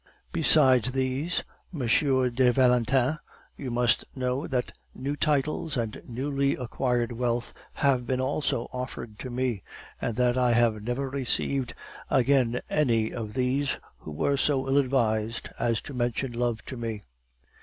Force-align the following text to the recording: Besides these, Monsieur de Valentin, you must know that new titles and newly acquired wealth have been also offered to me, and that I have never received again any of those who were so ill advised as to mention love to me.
Besides 0.31 0.93
these, 0.93 1.43
Monsieur 1.71 2.31
de 2.31 2.51
Valentin, 2.51 3.19
you 3.55 3.69
must 3.69 4.03
know 4.15 4.47
that 4.47 4.71
new 4.95 5.15
titles 5.15 5.77
and 5.77 6.01
newly 6.07 6.55
acquired 6.55 7.11
wealth 7.11 7.53
have 7.73 8.07
been 8.07 8.19
also 8.19 8.67
offered 8.73 9.19
to 9.19 9.29
me, 9.29 9.61
and 10.01 10.15
that 10.15 10.39
I 10.39 10.53
have 10.53 10.81
never 10.81 11.07
received 11.07 11.75
again 12.09 12.61
any 12.67 13.13
of 13.13 13.35
those 13.35 13.77
who 13.99 14.09
were 14.09 14.37
so 14.37 14.67
ill 14.67 14.79
advised 14.79 15.49
as 15.59 15.81
to 15.81 15.93
mention 15.93 16.31
love 16.31 16.65
to 16.65 16.77
me. 16.77 17.03